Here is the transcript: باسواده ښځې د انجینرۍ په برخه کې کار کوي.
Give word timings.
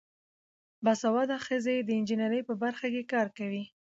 باسواده 0.83 1.37
ښځې 1.45 1.75
د 1.81 1.89
انجینرۍ 1.99 2.41
په 2.47 2.53
برخه 2.63 2.87
کې 2.93 3.09
کار 3.13 3.27
کوي. 3.37 3.63